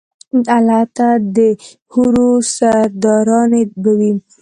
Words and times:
الته 0.57 1.09
ده 1.35 1.49
حورو 1.91 2.29
سرداراني 2.55 3.63
به 3.81 3.91
وي 3.99 4.11